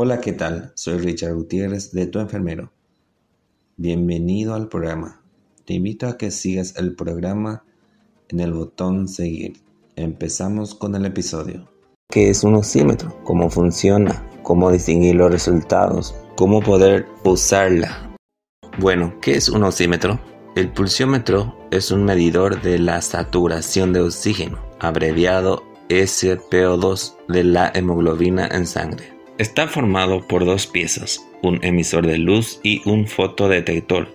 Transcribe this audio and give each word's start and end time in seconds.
Hola, 0.00 0.20
¿qué 0.20 0.32
tal? 0.32 0.70
Soy 0.76 0.98
Richard 0.98 1.34
Gutiérrez 1.34 1.90
de 1.90 2.06
Tu 2.06 2.20
Enfermero. 2.20 2.70
Bienvenido 3.76 4.54
al 4.54 4.68
programa. 4.68 5.20
Te 5.64 5.74
invito 5.74 6.06
a 6.06 6.16
que 6.16 6.30
sigas 6.30 6.76
el 6.76 6.94
programa 6.94 7.64
en 8.28 8.38
el 8.38 8.52
botón 8.52 9.08
seguir. 9.08 9.54
Empezamos 9.96 10.76
con 10.76 10.94
el 10.94 11.04
episodio. 11.04 11.68
¿Qué 12.08 12.30
es 12.30 12.44
un 12.44 12.54
oxímetro? 12.54 13.12
¿Cómo 13.24 13.50
funciona? 13.50 14.24
¿Cómo 14.44 14.70
distinguir 14.70 15.16
los 15.16 15.32
resultados? 15.32 16.14
¿Cómo 16.36 16.60
poder 16.60 17.06
usarla? 17.24 18.16
Bueno, 18.78 19.16
¿qué 19.20 19.34
es 19.34 19.48
un 19.48 19.64
oxímetro? 19.64 20.20
El 20.54 20.72
pulsiómetro 20.72 21.56
es 21.72 21.90
un 21.90 22.04
medidor 22.04 22.62
de 22.62 22.78
la 22.78 23.02
saturación 23.02 23.92
de 23.92 24.02
oxígeno, 24.02 24.60
abreviado 24.78 25.64
SPO2 25.88 27.16
de 27.26 27.42
la 27.42 27.72
hemoglobina 27.74 28.46
en 28.46 28.64
sangre. 28.64 29.17
Está 29.38 29.68
formado 29.68 30.26
por 30.26 30.44
dos 30.44 30.66
piezas, 30.66 31.24
un 31.42 31.64
emisor 31.64 32.04
de 32.04 32.18
luz 32.18 32.58
y 32.64 32.82
un 32.84 33.06
fotodetector. 33.06 34.12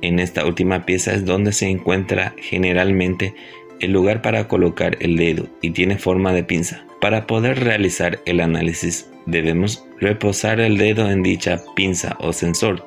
En 0.00 0.18
esta 0.18 0.46
última 0.46 0.86
pieza 0.86 1.12
es 1.12 1.26
donde 1.26 1.52
se 1.52 1.68
encuentra 1.68 2.34
generalmente 2.38 3.34
el 3.80 3.92
lugar 3.92 4.22
para 4.22 4.48
colocar 4.48 4.96
el 5.00 5.18
dedo 5.18 5.46
y 5.60 5.72
tiene 5.72 5.98
forma 5.98 6.32
de 6.32 6.42
pinza. 6.42 6.86
Para 7.02 7.26
poder 7.26 7.62
realizar 7.64 8.20
el 8.24 8.40
análisis 8.40 9.10
debemos 9.26 9.84
reposar 10.00 10.58
el 10.60 10.78
dedo 10.78 11.10
en 11.10 11.22
dicha 11.22 11.62
pinza 11.74 12.16
o 12.18 12.32
sensor. 12.32 12.82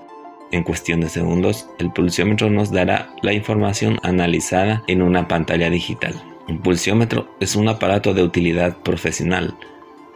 En 0.51 0.63
cuestión 0.63 1.01
de 1.01 1.09
segundos, 1.09 1.69
el 1.77 1.91
pulsiómetro 1.91 2.49
nos 2.49 2.71
dará 2.71 3.13
la 3.21 3.33
información 3.33 3.99
analizada 4.01 4.81
en 4.87 5.03
una 5.03 5.27
pantalla 5.27 5.69
digital. 5.69 6.15
Un 6.47 6.63
pulsiómetro 6.63 7.29
es 7.39 7.55
un 7.55 7.67
aparato 7.67 8.15
de 8.15 8.23
utilidad 8.23 8.75
profesional 8.77 9.55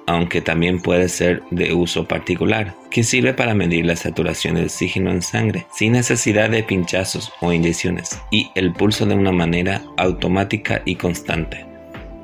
aunque 0.08 0.42
también 0.42 0.82
puede 0.82 1.10
ser 1.10 1.42
de 1.52 1.74
uso 1.74 2.06
particular, 2.06 2.76
que 2.90 3.04
sirve 3.04 3.34
para 3.34 3.54
medir 3.54 3.86
la 3.86 3.96
saturación 3.96 4.56
de 4.56 4.64
oxígeno 4.64 5.12
en 5.12 5.22
sangre 5.22 5.66
sin 5.74 5.94
necesidad 5.94 6.50
de 6.50 6.64
pinchazos 6.64 7.32
o 7.42 7.54
inyecciones 7.54 8.20
y 8.32 8.50
el 8.56 8.74
pulso 8.74 9.06
de 9.06 9.16
una 9.16 9.32
manera 9.32 9.82
automática 9.98 10.82
y 10.86 10.96
constante. 10.96 11.66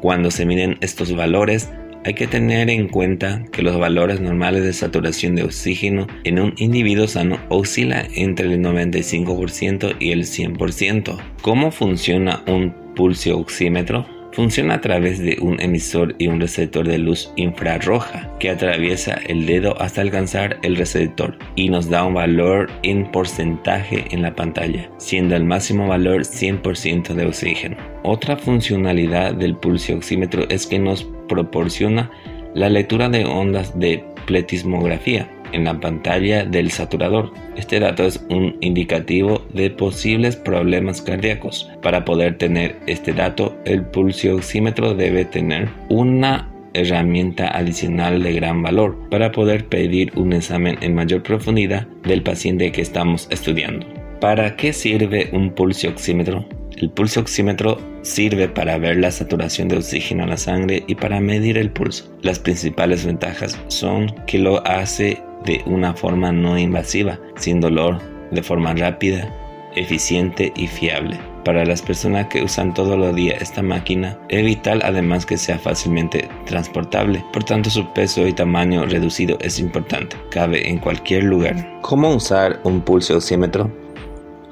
Cuando 0.01 0.31
se 0.31 0.45
miden 0.45 0.77
estos 0.81 1.15
valores, 1.15 1.69
hay 2.05 2.13
que 2.13 2.27
tener 2.27 2.69
en 2.69 2.87
cuenta 2.87 3.43
que 3.51 3.61
los 3.61 3.77
valores 3.77 4.21
normales 4.21 4.63
de 4.63 4.73
saturación 4.73 5.35
de 5.35 5.43
oxígeno 5.43 6.07
en 6.23 6.39
un 6.39 6.53
individuo 6.57 7.07
sano 7.07 7.39
oscila 7.49 8.07
entre 8.15 8.53
el 8.53 8.61
95% 8.61 9.97
y 9.99 10.11
el 10.11 10.23
100%. 10.23 11.17
¿Cómo 11.41 11.71
funciona 11.71 12.43
un 12.47 12.73
pulso 12.95 13.37
oxímetro? 13.37 14.18
Funciona 14.39 14.75
a 14.75 14.79
través 14.79 15.19
de 15.19 15.37
un 15.41 15.59
emisor 15.59 16.15
y 16.17 16.27
un 16.27 16.39
receptor 16.39 16.87
de 16.87 16.97
luz 16.97 17.29
infrarroja 17.35 18.31
que 18.39 18.49
atraviesa 18.49 19.19
el 19.27 19.45
dedo 19.45 19.75
hasta 19.81 19.99
alcanzar 19.99 20.59
el 20.63 20.77
receptor 20.77 21.37
y 21.57 21.67
nos 21.67 21.89
da 21.89 22.05
un 22.05 22.13
valor 22.13 22.71
en 22.83 23.11
porcentaje 23.11 24.05
en 24.11 24.21
la 24.21 24.33
pantalla, 24.33 24.89
siendo 24.95 25.35
el 25.35 25.43
máximo 25.43 25.89
valor 25.89 26.21
100% 26.21 27.15
de 27.15 27.25
oxígeno. 27.25 27.75
Otra 28.03 28.37
funcionalidad 28.37 29.33
del 29.33 29.57
pulsioxímetro 29.57 30.47
es 30.47 30.65
que 30.65 30.79
nos 30.79 31.03
proporciona 31.27 32.09
la 32.55 32.69
lectura 32.69 33.09
de 33.09 33.25
ondas 33.25 33.77
de 33.77 34.05
pletismografía 34.25 35.29
en 35.53 35.65
la 35.65 35.79
pantalla 35.79 36.45
del 36.45 36.71
saturador. 36.71 37.33
Este 37.55 37.79
dato 37.79 38.03
es 38.03 38.25
un 38.29 38.57
indicativo 38.61 39.45
de 39.53 39.69
posibles 39.69 40.35
problemas 40.35 41.01
cardíacos. 41.01 41.69
Para 41.81 42.05
poder 42.05 42.37
tener 42.37 42.77
este 42.87 43.13
dato, 43.13 43.57
el 43.65 43.83
pulsioxímetro 43.83 44.93
debe 44.95 45.25
tener 45.25 45.69
una 45.89 46.49
herramienta 46.73 47.47
adicional 47.47 48.21
de 48.21 48.33
gran 48.33 48.61
valor 48.61 48.97
para 49.09 49.31
poder 49.31 49.65
pedir 49.65 50.11
un 50.15 50.33
examen 50.33 50.77
en 50.81 50.93
mayor 50.93 51.23
profundidad 51.23 51.87
del 52.03 52.23
paciente 52.23 52.71
que 52.71 52.81
estamos 52.81 53.27
estudiando. 53.31 53.85
¿Para 54.21 54.55
qué 54.55 54.73
sirve 54.73 55.29
un 55.31 55.51
pulsioxímetro? 55.51 56.45
El 56.77 56.89
pulsioxímetro 56.89 57.77
sirve 58.01 58.47
para 58.47 58.77
ver 58.77 58.97
la 58.97 59.11
saturación 59.11 59.67
de 59.67 59.77
oxígeno 59.77 60.23
en 60.23 60.29
la 60.29 60.37
sangre 60.37 60.83
y 60.87 60.95
para 60.95 61.19
medir 61.19 61.57
el 61.57 61.71
pulso. 61.71 62.13
Las 62.21 62.39
principales 62.39 63.05
ventajas 63.05 63.59
son 63.67 64.07
que 64.25 64.39
lo 64.39 64.65
hace 64.65 65.21
de 65.45 65.61
una 65.65 65.93
forma 65.93 66.31
no 66.31 66.57
invasiva, 66.57 67.19
sin 67.35 67.59
dolor, 67.59 67.99
de 68.31 68.43
forma 68.43 68.73
rápida, 68.73 69.33
eficiente 69.75 70.51
y 70.55 70.67
fiable. 70.67 71.19
Para 71.45 71.65
las 71.65 71.81
personas 71.81 72.27
que 72.27 72.43
usan 72.43 72.73
todos 72.73 72.97
los 72.97 73.15
días 73.15 73.41
esta 73.41 73.61
máquina, 73.61 74.19
es 74.29 74.43
vital 74.43 74.81
además 74.83 75.25
que 75.25 75.37
sea 75.37 75.57
fácilmente 75.57 76.27
transportable, 76.45 77.23
por 77.31 77.43
tanto 77.43 77.69
su 77.69 77.91
peso 77.93 78.27
y 78.27 78.33
tamaño 78.33 78.85
reducido 78.85 79.37
es 79.41 79.59
importante, 79.59 80.17
cabe 80.31 80.69
en 80.69 80.79
cualquier 80.79 81.23
lugar. 81.23 81.79
¿Cómo 81.81 82.13
usar 82.13 82.59
un 82.63 82.81
pulso 82.81 83.15
oxímetro? 83.15 83.71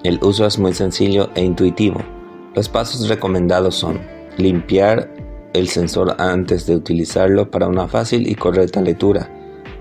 El 0.03 0.19
uso 0.21 0.45
es 0.45 0.57
muy 0.57 0.73
sencillo 0.73 1.29
e 1.35 1.43
intuitivo. 1.43 2.01
Los 2.55 2.69
pasos 2.69 3.09
recomendados 3.09 3.75
son 3.75 3.99
limpiar 4.37 5.11
el 5.53 5.67
sensor 5.67 6.15
antes 6.19 6.65
de 6.65 6.75
utilizarlo 6.75 7.51
para 7.51 7.67
una 7.67 7.87
fácil 7.87 8.27
y 8.27 8.35
correcta 8.35 8.81
lectura, 8.81 9.29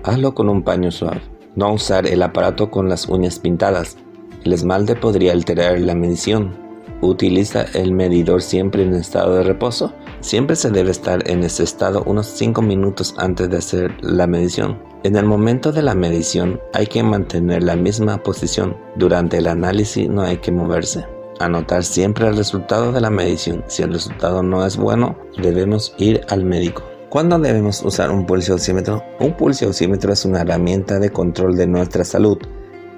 Hazlo 0.07 0.33
con 0.33 0.47
un 0.47 0.63
paño 0.63 0.89
suave. 0.89 1.21
No 1.57 1.73
usar 1.73 2.07
el 2.07 2.23
aparato 2.23 2.71
con 2.71 2.87
las 2.87 3.09
uñas 3.09 3.39
pintadas. 3.39 3.97
El 4.45 4.53
esmalte 4.53 4.95
podría 4.95 5.33
alterar 5.33 5.77
la 5.81 5.95
medición. 5.95 6.55
Utiliza 7.01 7.65
el 7.73 7.91
medidor 7.91 8.41
siempre 8.41 8.83
en 8.83 8.93
estado 8.93 9.35
de 9.35 9.43
reposo. 9.43 9.91
Siempre 10.21 10.55
se 10.55 10.71
debe 10.71 10.91
estar 10.91 11.29
en 11.29 11.43
ese 11.43 11.63
estado 11.63 12.03
unos 12.05 12.25
5 12.27 12.61
minutos 12.61 13.15
antes 13.17 13.49
de 13.49 13.57
hacer 13.57 13.97
la 13.99 14.27
medición. 14.27 14.81
En 15.03 15.17
el 15.17 15.25
momento 15.25 15.73
de 15.73 15.81
la 15.81 15.93
medición 15.93 16.61
hay 16.73 16.87
que 16.87 17.03
mantener 17.03 17.63
la 17.63 17.75
misma 17.75 18.23
posición. 18.23 18.77
Durante 18.95 19.39
el 19.39 19.47
análisis 19.47 20.07
no 20.07 20.21
hay 20.21 20.37
que 20.37 20.53
moverse. 20.53 21.05
Anotar 21.41 21.83
siempre 21.83 22.29
el 22.29 22.37
resultado 22.37 22.93
de 22.93 23.01
la 23.01 23.09
medición. 23.09 23.65
Si 23.67 23.83
el 23.83 23.91
resultado 23.91 24.41
no 24.41 24.65
es 24.65 24.77
bueno, 24.77 25.17
debemos 25.37 25.93
ir 25.97 26.21
al 26.29 26.45
médico. 26.45 26.96
¿Cuándo 27.09 27.39
debemos 27.39 27.83
usar 27.83 28.11
un 28.11 28.25
pulso 28.25 28.55
oxímetro? 28.55 29.01
Un 29.21 29.37
pulso 29.37 29.67
oxímetro 29.67 30.11
es 30.11 30.25
una 30.25 30.41
herramienta 30.41 30.99
de 30.99 31.09
control 31.09 31.55
de 31.55 31.65
nuestra 31.65 32.03
salud 32.03 32.37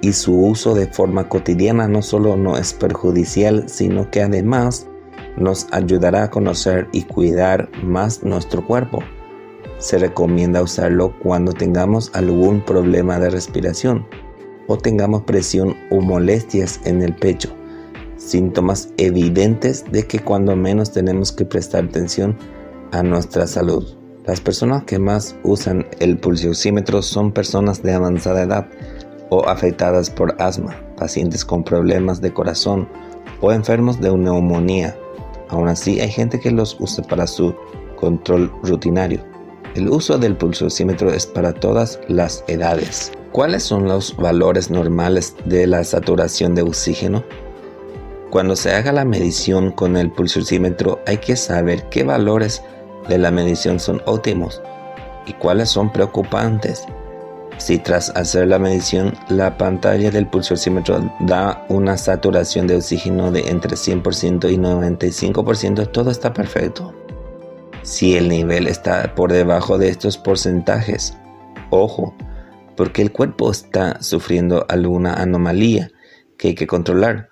y 0.00 0.12
su 0.14 0.36
uso 0.36 0.74
de 0.74 0.88
forma 0.88 1.28
cotidiana 1.28 1.86
no 1.86 2.02
solo 2.02 2.36
no 2.36 2.56
es 2.56 2.74
perjudicial, 2.74 3.68
sino 3.68 4.10
que 4.10 4.22
además 4.22 4.88
nos 5.36 5.68
ayudará 5.70 6.24
a 6.24 6.30
conocer 6.30 6.88
y 6.90 7.02
cuidar 7.02 7.70
más 7.84 8.24
nuestro 8.24 8.66
cuerpo. 8.66 8.98
Se 9.78 9.96
recomienda 9.96 10.60
usarlo 10.60 11.16
cuando 11.20 11.52
tengamos 11.52 12.10
algún 12.12 12.64
problema 12.64 13.20
de 13.20 13.30
respiración 13.30 14.08
o 14.66 14.76
tengamos 14.76 15.22
presión 15.22 15.76
o 15.92 16.00
molestias 16.00 16.80
en 16.84 17.02
el 17.02 17.14
pecho, 17.14 17.50
síntomas 18.16 18.92
evidentes 18.96 19.84
de 19.92 20.04
que 20.08 20.18
cuando 20.18 20.56
menos 20.56 20.90
tenemos 20.90 21.30
que 21.30 21.44
prestar 21.44 21.84
atención 21.84 22.36
a 22.90 23.04
nuestra 23.04 23.46
salud. 23.46 23.99
Las 24.26 24.40
personas 24.40 24.84
que 24.84 24.98
más 24.98 25.34
usan 25.44 25.86
el 25.98 26.18
pulsioxímetro 26.18 27.00
son 27.00 27.32
personas 27.32 27.82
de 27.82 27.94
avanzada 27.94 28.42
edad 28.42 28.68
o 29.30 29.48
afectadas 29.48 30.10
por 30.10 30.36
asma, 30.40 30.76
pacientes 30.96 31.44
con 31.44 31.64
problemas 31.64 32.20
de 32.20 32.32
corazón 32.32 32.86
o 33.40 33.50
enfermos 33.50 34.00
de 34.00 34.14
neumonía. 34.14 34.94
Aún 35.48 35.68
así, 35.68 36.00
hay 36.00 36.10
gente 36.10 36.38
que 36.38 36.50
los 36.50 36.76
usa 36.80 37.02
para 37.04 37.26
su 37.26 37.54
control 37.96 38.52
rutinario. 38.62 39.24
El 39.74 39.88
uso 39.88 40.18
del 40.18 40.36
pulsioxímetro 40.36 41.12
es 41.12 41.26
para 41.26 41.52
todas 41.52 41.98
las 42.08 42.44
edades. 42.46 43.12
¿Cuáles 43.32 43.62
son 43.62 43.84
los 43.84 44.16
valores 44.16 44.70
normales 44.70 45.34
de 45.46 45.66
la 45.66 45.82
saturación 45.84 46.54
de 46.54 46.62
oxígeno? 46.62 47.24
Cuando 48.30 48.54
se 48.54 48.72
haga 48.72 48.92
la 48.92 49.04
medición 49.04 49.72
con 49.72 49.96
el 49.96 50.10
pulsioxímetro 50.10 51.00
hay 51.06 51.18
que 51.18 51.36
saber 51.36 51.88
qué 51.88 52.04
valores 52.04 52.62
de 53.10 53.18
la 53.18 53.30
medición 53.30 53.78
son 53.78 54.00
óptimos 54.06 54.62
y 55.26 55.34
cuáles 55.34 55.68
son 55.68 55.92
preocupantes. 55.92 56.86
Si 57.58 57.76
tras 57.76 58.08
hacer 58.16 58.48
la 58.48 58.58
medición 58.58 59.12
la 59.28 59.58
pantalla 59.58 60.10
del 60.10 60.26
pulsóxímetro 60.26 61.12
da 61.20 61.66
una 61.68 61.98
saturación 61.98 62.66
de 62.66 62.76
oxígeno 62.76 63.30
de 63.30 63.50
entre 63.50 63.76
100% 63.76 64.50
y 64.50 64.56
95%, 64.56 65.92
todo 65.92 66.10
está 66.10 66.32
perfecto. 66.32 66.94
Si 67.82 68.16
el 68.16 68.28
nivel 68.28 68.66
está 68.66 69.14
por 69.14 69.32
debajo 69.32 69.76
de 69.76 69.88
estos 69.88 70.16
porcentajes, 70.16 71.18
ojo, 71.70 72.14
porque 72.76 73.02
el 73.02 73.12
cuerpo 73.12 73.50
está 73.50 74.00
sufriendo 74.00 74.64
alguna 74.68 75.14
anomalía 75.14 75.90
que 76.38 76.48
hay 76.48 76.54
que 76.54 76.66
controlar. 76.66 77.28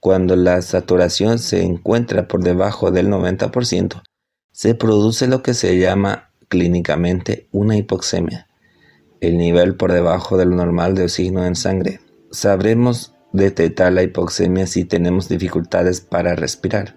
Cuando 0.00 0.36
la 0.36 0.60
saturación 0.60 1.38
se 1.38 1.62
encuentra 1.62 2.26
por 2.26 2.42
debajo 2.42 2.90
del 2.90 3.08
90%, 3.08 4.02
se 4.52 4.74
produce 4.74 5.26
lo 5.26 5.42
que 5.42 5.54
se 5.54 5.78
llama 5.78 6.30
clínicamente 6.48 7.48
una 7.52 7.76
hipoxemia, 7.76 8.48
el 9.20 9.38
nivel 9.38 9.76
por 9.76 9.92
debajo 9.92 10.36
del 10.36 10.50
normal 10.56 10.94
de 10.94 11.04
oxígeno 11.04 11.46
en 11.46 11.56
sangre. 11.56 12.00
Sabremos 12.30 13.14
detectar 13.32 13.92
la 13.92 14.02
hipoxemia 14.02 14.66
si 14.66 14.84
tenemos 14.84 15.28
dificultades 15.28 16.00
para 16.00 16.34
respirar. 16.34 16.96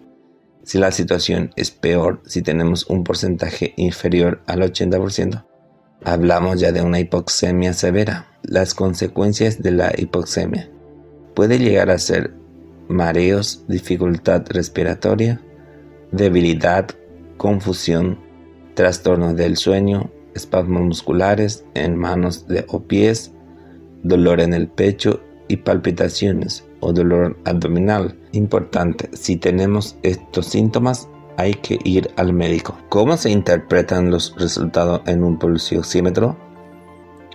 Si 0.63 0.77
la 0.77 0.91
situación 0.91 1.51
es 1.55 1.71
peor, 1.71 2.21
si 2.25 2.41
tenemos 2.41 2.87
un 2.89 3.03
porcentaje 3.03 3.73
inferior 3.77 4.41
al 4.47 4.61
80%, 4.61 5.43
Hablamos 6.05 6.59
ya 6.59 6.73
de 6.73 6.81
una 6.81 6.99
hipoxemia 6.99 7.71
severa. 7.71 8.27
Las 8.43 8.73
consecuencias 8.73 9.63
de 9.63 9.71
la 9.71 9.93
hipoxemia 9.97 10.69
puede 11.33 11.59
llegar 11.59 11.89
a 11.89 11.97
ser 11.97 12.33
mareos, 12.89 13.63
dificultad 13.69 14.43
respiratoria, 14.49 15.39
debilidad, 16.11 16.89
confusión, 17.37 18.19
trastornos 18.73 19.35
del 19.35 19.57
sueño, 19.57 20.09
espasmos 20.35 20.81
musculares 20.81 21.65
en 21.73 21.95
manos 21.95 22.45
o 22.67 22.83
pies, 22.83 23.33
dolor 24.03 24.41
en 24.41 24.53
el 24.53 24.67
pecho 24.67 25.21
y 25.47 25.57
palpitaciones 25.57 26.65
o 26.79 26.93
dolor 26.93 27.37
abdominal. 27.45 28.17
Importante, 28.31 29.09
si 29.13 29.37
tenemos 29.37 29.97
estos 30.03 30.47
síntomas 30.47 31.07
hay 31.37 31.53
que 31.55 31.79
ir 31.83 32.11
al 32.17 32.33
médico. 32.33 32.77
¿Cómo 32.89 33.17
se 33.17 33.31
interpretan 33.31 34.11
los 34.11 34.35
resultados 34.37 35.01
en 35.07 35.23
un 35.23 35.39
pulso 35.39 35.77
oxímetro? 35.77 36.37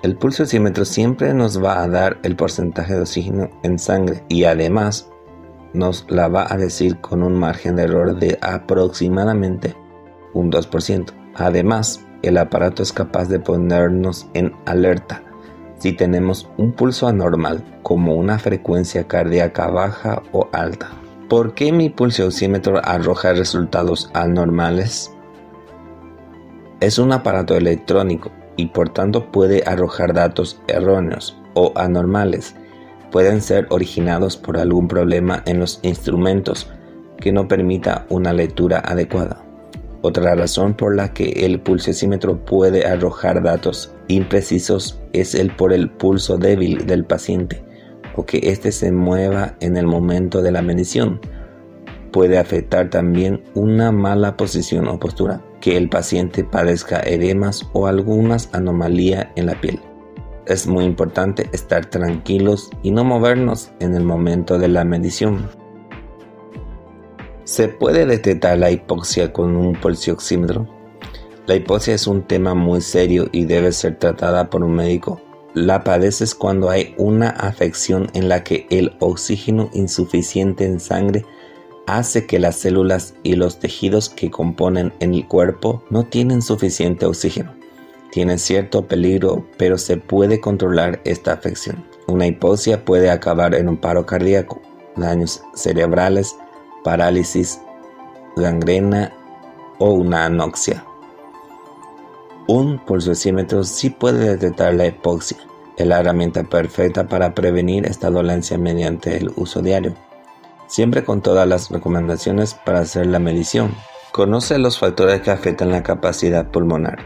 El 0.02 0.16
pulso 0.16 0.44
oxímetro 0.44 0.84
siempre 0.84 1.34
nos 1.34 1.62
va 1.62 1.82
a 1.82 1.88
dar 1.88 2.18
el 2.22 2.36
porcentaje 2.36 2.94
de 2.94 3.00
oxígeno 3.00 3.50
en 3.64 3.78
sangre 3.78 4.22
y 4.28 4.44
además 4.44 5.10
nos 5.74 6.06
la 6.08 6.28
va 6.28 6.46
a 6.48 6.56
decir 6.56 7.00
con 7.00 7.22
un 7.22 7.34
margen 7.34 7.76
de 7.76 7.82
error 7.82 8.18
de 8.18 8.38
aproximadamente 8.40 9.74
un 10.34 10.50
2%. 10.50 11.12
Además, 11.34 12.04
el 12.22 12.36
aparato 12.38 12.82
es 12.82 12.92
capaz 12.92 13.28
de 13.28 13.38
ponernos 13.38 14.28
en 14.34 14.52
alerta 14.66 15.22
si 15.78 15.92
tenemos 15.92 16.48
un 16.56 16.72
pulso 16.72 17.06
anormal 17.06 17.64
como 17.82 18.14
una 18.14 18.38
frecuencia 18.38 19.06
cardíaca 19.06 19.69
baja 19.69 20.22
o 20.32 20.48
alta. 20.52 20.90
¿Por 21.28 21.54
qué 21.54 21.72
mi 21.72 21.90
pulso 21.90 22.26
oxímetro 22.26 22.80
arroja 22.84 23.32
resultados 23.32 24.10
anormales? 24.14 25.12
Es 26.80 26.98
un 26.98 27.12
aparato 27.12 27.56
electrónico 27.56 28.30
y 28.56 28.66
por 28.66 28.88
tanto 28.88 29.30
puede 29.30 29.62
arrojar 29.66 30.14
datos 30.14 30.60
erróneos 30.69 31.38
o 31.54 31.72
anormales. 31.76 32.56
Pueden 33.12 33.40
ser 33.40 33.66
originados 33.70 34.36
por 34.36 34.58
algún 34.58 34.88
problema 34.88 35.42
en 35.46 35.60
los 35.60 35.80
instrumentos 35.82 36.70
que 37.19 37.32
no 37.32 37.48
permita 37.48 38.06
una 38.08 38.32
lectura 38.32 38.80
adecuada. 38.80 39.47
Otra 40.00 40.34
razón 40.34 40.74
por 40.74 40.94
la 40.94 41.12
que 41.12 41.44
el 41.44 41.60
pulsosímetro 41.60 42.44
puede 42.44 42.86
arrojar 42.86 43.42
datos 43.42 43.94
imprecisos 44.06 45.00
es 45.12 45.34
el 45.34 45.54
por 45.54 45.72
el 45.72 45.90
pulso 45.90 46.38
débil 46.38 46.86
del 46.86 47.04
paciente 47.04 47.64
o 48.18 48.26
que 48.26 48.50
éste 48.50 48.72
se 48.72 48.90
mueva 48.90 49.56
en 49.60 49.76
el 49.76 49.86
momento 49.86 50.42
de 50.42 50.50
la 50.50 50.60
medición. 50.62 51.20
Puede 52.12 52.38
afectar 52.38 52.90
también 52.90 53.44
una 53.54 53.92
mala 53.92 54.36
posición 54.36 54.88
o 54.88 54.98
postura, 54.98 55.40
que 55.60 55.76
el 55.76 55.88
paciente 55.88 56.42
padezca 56.42 57.00
edemas 57.00 57.68
o 57.72 57.86
algunas 57.86 58.52
anomalías 58.52 59.28
en 59.36 59.46
la 59.46 59.60
piel. 59.60 59.80
Es 60.46 60.66
muy 60.66 60.84
importante 60.84 61.48
estar 61.52 61.86
tranquilos 61.86 62.70
y 62.82 62.90
no 62.90 63.04
movernos 63.04 63.70
en 63.78 63.94
el 63.94 64.02
momento 64.02 64.58
de 64.58 64.68
la 64.68 64.84
medición. 64.84 65.48
¿Se 67.48 67.66
puede 67.66 68.04
detectar 68.04 68.58
la 68.58 68.70
hipoxia 68.70 69.32
con 69.32 69.56
un 69.56 69.72
pulsioxímetro? 69.72 70.68
La 71.46 71.54
hipoxia 71.54 71.94
es 71.94 72.06
un 72.06 72.24
tema 72.24 72.52
muy 72.52 72.82
serio 72.82 73.30
y 73.32 73.46
debe 73.46 73.72
ser 73.72 73.98
tratada 73.98 74.50
por 74.50 74.62
un 74.62 74.74
médico. 74.74 75.22
La 75.54 75.82
padeces 75.82 76.34
cuando 76.34 76.68
hay 76.68 76.94
una 76.98 77.30
afección 77.30 78.10
en 78.12 78.28
la 78.28 78.44
que 78.44 78.66
el 78.68 78.94
oxígeno 79.00 79.70
insuficiente 79.72 80.66
en 80.66 80.78
sangre 80.78 81.24
hace 81.86 82.26
que 82.26 82.38
las 82.38 82.56
células 82.56 83.14
y 83.22 83.36
los 83.36 83.58
tejidos 83.58 84.10
que 84.10 84.30
componen 84.30 84.92
el 85.00 85.26
cuerpo 85.26 85.82
no 85.88 86.04
tienen 86.04 86.42
suficiente 86.42 87.06
oxígeno. 87.06 87.54
Tiene 88.12 88.36
cierto 88.36 88.86
peligro, 88.86 89.46
pero 89.56 89.78
se 89.78 89.96
puede 89.96 90.38
controlar 90.38 91.00
esta 91.06 91.32
afección. 91.32 91.82
Una 92.08 92.26
hipoxia 92.26 92.84
puede 92.84 93.10
acabar 93.10 93.54
en 93.54 93.70
un 93.70 93.78
paro 93.78 94.04
cardíaco, 94.04 94.60
daños 94.96 95.40
cerebrales, 95.54 96.36
parálisis, 96.84 97.60
gangrena 98.36 99.12
o 99.78 99.90
una 99.90 100.26
anoxia. 100.26 100.84
Un 102.46 102.78
pulsosímetro 102.78 103.64
sí 103.64 103.90
puede 103.90 104.30
detectar 104.30 104.75
la 104.75 104.86
hipoxia, 104.86 105.38
es 105.76 105.86
la 105.86 106.00
herramienta 106.00 106.44
perfecta 106.44 107.06
para 107.06 107.34
prevenir 107.34 107.86
esta 107.86 108.10
dolencia 108.10 108.58
mediante 108.58 109.16
el 109.16 109.30
uso 109.36 109.62
diario, 109.62 109.94
siempre 110.66 111.04
con 111.04 111.20
todas 111.20 111.46
las 111.46 111.70
recomendaciones 111.70 112.54
para 112.54 112.80
hacer 112.80 113.06
la 113.06 113.19
medición. 113.19 113.75
Conoce 114.12 114.58
los 114.58 114.78
factores 114.78 115.20
que 115.20 115.30
afectan 115.30 115.70
la 115.70 115.82
capacidad 115.82 116.50
pulmonar. 116.50 116.98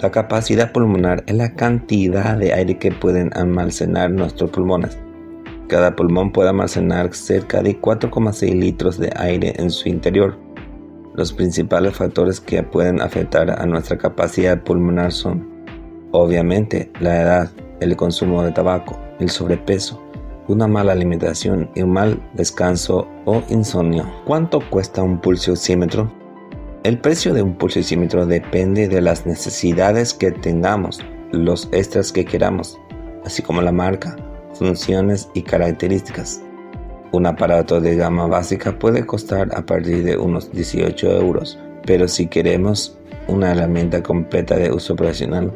La 0.00 0.10
capacidad 0.10 0.72
pulmonar 0.72 1.24
es 1.26 1.34
la 1.34 1.54
cantidad 1.54 2.36
de 2.36 2.52
aire 2.52 2.78
que 2.78 2.92
pueden 2.92 3.30
almacenar 3.36 4.10
nuestros 4.10 4.50
pulmones. 4.50 4.98
Cada 5.68 5.94
pulmón 5.94 6.32
puede 6.32 6.48
almacenar 6.48 7.14
cerca 7.14 7.62
de 7.62 7.78
4,6 7.78 8.54
litros 8.54 8.98
de 8.98 9.12
aire 9.16 9.52
en 9.58 9.70
su 9.70 9.90
interior. 9.90 10.38
Los 11.14 11.34
principales 11.34 11.94
factores 11.94 12.40
que 12.40 12.62
pueden 12.62 13.02
afectar 13.02 13.50
a 13.50 13.66
nuestra 13.66 13.98
capacidad 13.98 14.62
pulmonar 14.62 15.12
son, 15.12 15.46
obviamente, 16.10 16.90
la 17.00 17.20
edad, 17.20 17.50
el 17.80 17.96
consumo 17.96 18.42
de 18.42 18.52
tabaco, 18.52 18.98
el 19.20 19.28
sobrepeso, 19.28 20.02
una 20.48 20.66
mala 20.66 20.92
alimentación 20.92 21.68
y 21.74 21.82
un 21.82 21.92
mal 21.92 22.30
descanso 22.32 23.06
o 23.26 23.42
insomnio. 23.50 24.10
¿Cuánto 24.24 24.60
cuesta 24.70 25.02
un 25.02 25.20
pulsioxímetro? 25.20 26.10
El 26.82 26.98
precio 26.98 27.34
de 27.34 27.42
un 27.42 27.58
pulsioxímetro 27.58 28.24
depende 28.24 28.88
de 28.88 29.02
las 29.02 29.26
necesidades 29.26 30.14
que 30.14 30.30
tengamos, 30.30 31.00
los 31.30 31.68
extras 31.72 32.10
que 32.10 32.24
queramos, 32.24 32.80
así 33.26 33.42
como 33.42 33.60
la 33.60 33.72
marca, 33.72 34.16
funciones 34.58 35.28
y 35.34 35.42
características. 35.42 36.42
Un 37.12 37.26
aparato 37.26 37.80
de 37.80 37.96
gama 37.96 38.26
básica 38.26 38.78
puede 38.78 39.06
costar 39.06 39.48
a 39.56 39.64
partir 39.64 40.04
de 40.04 40.18
unos 40.18 40.52
18 40.52 41.10
euros, 41.20 41.58
pero 41.86 42.06
si 42.06 42.26
queremos 42.26 42.98
una 43.28 43.52
herramienta 43.52 44.02
completa 44.02 44.56
de 44.56 44.70
uso 44.70 44.94
profesional, 44.94 45.52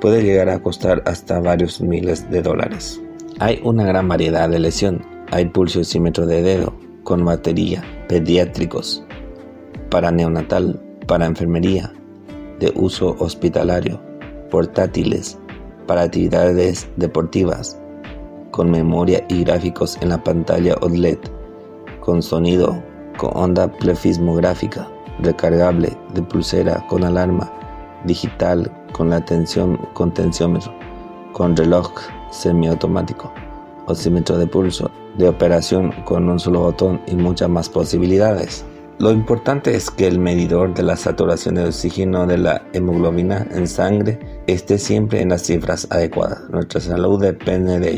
puede 0.00 0.22
llegar 0.22 0.48
a 0.50 0.60
costar 0.60 1.02
hasta 1.06 1.40
varios 1.40 1.80
miles 1.80 2.30
de 2.30 2.42
dólares. 2.42 3.00
Hay 3.40 3.60
una 3.64 3.84
gran 3.84 4.06
variedad 4.06 4.48
de 4.48 4.60
lesión. 4.60 5.04
Hay 5.32 5.46
pulsiosímetro 5.46 6.26
de 6.26 6.42
dedo, 6.42 6.74
con 7.02 7.24
batería, 7.24 7.82
pediátricos, 8.08 9.04
para 9.90 10.10
neonatal, 10.10 10.80
para 11.06 11.26
enfermería, 11.26 11.92
de 12.60 12.72
uso 12.76 13.16
hospitalario, 13.18 14.00
portátiles, 14.50 15.38
para 15.86 16.02
actividades 16.02 16.88
deportivas, 16.96 17.80
con 18.54 18.70
memoria 18.70 19.24
y 19.28 19.42
gráficos 19.42 19.98
en 20.00 20.10
la 20.10 20.22
pantalla 20.22 20.76
OLED, 20.80 21.18
con 21.98 22.22
sonido, 22.22 22.80
con 23.16 23.30
onda 23.34 23.66
plefismográfica, 23.66 24.88
recargable, 25.18 25.92
de 26.14 26.22
pulsera, 26.22 26.86
con 26.88 27.02
alarma, 27.02 27.52
digital, 28.04 28.70
con 28.92 29.10
la 29.10 29.24
tensión, 29.24 29.76
con 29.92 30.14
tensiómetro, 30.14 30.72
con 31.32 31.56
reloj 31.56 31.90
semiautomático, 32.30 33.32
oxímetro 33.86 34.38
de 34.38 34.46
pulso, 34.46 34.88
de 35.18 35.26
operación 35.26 35.92
con 36.04 36.28
un 36.28 36.38
solo 36.38 36.60
botón 36.60 37.00
y 37.08 37.16
muchas 37.16 37.48
más 37.48 37.68
posibilidades. 37.68 38.64
Lo 39.00 39.10
importante 39.10 39.74
es 39.74 39.90
que 39.90 40.06
el 40.06 40.20
medidor 40.20 40.74
de 40.74 40.84
la 40.84 40.96
saturación 40.96 41.56
de 41.56 41.64
oxígeno 41.64 42.28
de 42.28 42.38
la 42.38 42.62
hemoglobina 42.72 43.44
en 43.50 43.66
sangre 43.66 44.20
esté 44.46 44.78
siempre 44.78 45.20
en 45.20 45.30
las 45.30 45.42
cifras 45.42 45.88
adecuadas. 45.90 46.48
Nuestra 46.50 46.80
salud 46.80 47.20
depende 47.20 47.80
de 47.80 47.90
ello. 47.90 47.92